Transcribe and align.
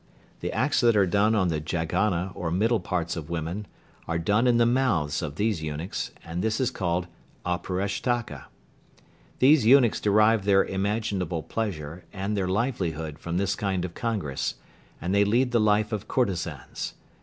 The 0.39 0.51
acts 0.51 0.81
that 0.81 0.95
are 0.97 1.05
done 1.05 1.35
on 1.35 1.49
the 1.49 1.59
jaghana 1.59 2.31
or 2.33 2.49
middle 2.49 2.79
parts 2.79 3.15
of 3.15 3.29
women, 3.29 3.67
are 4.07 4.17
done 4.17 4.47
in 4.47 4.57
the 4.57 4.65
mouths 4.65 5.21
of 5.21 5.35
these 5.35 5.61
eunuchs, 5.61 6.09
and 6.25 6.41
this 6.43 6.59
is 6.59 6.71
called 6.71 7.05
Auparishtaka. 7.45 8.45
These 9.37 9.67
eunuchs 9.67 10.01
derive 10.01 10.43
their 10.45 10.63
imaginable 10.63 11.43
pleasure, 11.43 12.03
and 12.11 12.35
their 12.35 12.47
livelihood 12.47 13.19
from 13.19 13.37
this 13.37 13.55
kind 13.55 13.85
of 13.85 13.93
congress, 13.93 14.55
and 14.99 15.13
they 15.13 15.23
lead 15.23 15.51
the 15.51 15.59
life 15.59 15.91
of 15.91 16.07
courtezans. 16.07 16.93